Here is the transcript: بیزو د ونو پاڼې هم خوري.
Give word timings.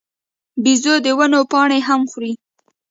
بیزو 0.63 0.93
د 1.05 1.07
ونو 1.17 1.41
پاڼې 1.51 1.79
هم 1.87 2.01
خوري. 2.11 2.33